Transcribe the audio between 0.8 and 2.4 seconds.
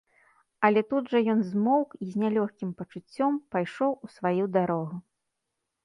тут жа ён змоўк і з не